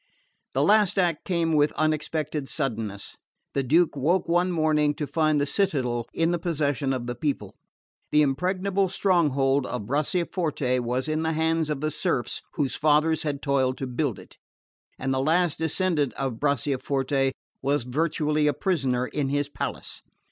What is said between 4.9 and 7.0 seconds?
to find the citadel in the possession